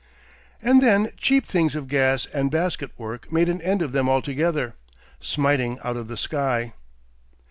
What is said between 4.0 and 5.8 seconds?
altogether, smiting